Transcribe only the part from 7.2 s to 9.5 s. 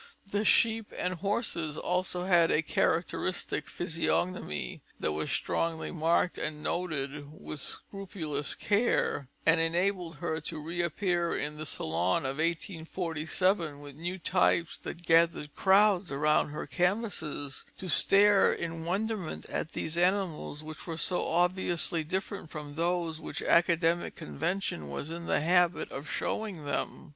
with scrupulous care,